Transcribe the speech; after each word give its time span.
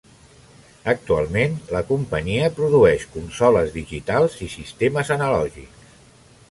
Actualment, 0.93 1.53
la 1.75 1.81
companyia 1.91 2.49
produeix 2.61 3.07
consoles 3.19 3.71
digitals 3.79 4.41
i 4.49 4.53
sistemes 4.59 5.15
analògics. 5.19 5.91